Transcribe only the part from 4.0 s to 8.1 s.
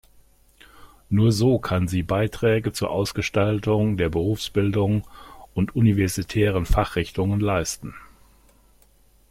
Berufsbildung und universitären Fachrichtungen leisten“.